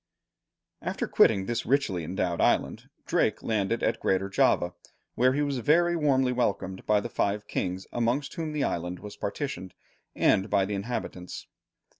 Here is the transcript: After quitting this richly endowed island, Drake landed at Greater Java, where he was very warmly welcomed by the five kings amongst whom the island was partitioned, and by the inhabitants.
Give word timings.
After 0.81 1.07
quitting 1.07 1.45
this 1.45 1.63
richly 1.63 2.03
endowed 2.03 2.41
island, 2.41 2.89
Drake 3.05 3.43
landed 3.43 3.83
at 3.83 3.99
Greater 3.99 4.29
Java, 4.29 4.73
where 5.13 5.33
he 5.33 5.43
was 5.43 5.59
very 5.59 5.95
warmly 5.95 6.31
welcomed 6.31 6.83
by 6.87 6.99
the 7.01 7.07
five 7.07 7.47
kings 7.47 7.85
amongst 7.93 8.33
whom 8.33 8.51
the 8.51 8.63
island 8.63 8.97
was 8.97 9.15
partitioned, 9.15 9.75
and 10.15 10.49
by 10.49 10.65
the 10.65 10.73
inhabitants. 10.73 11.45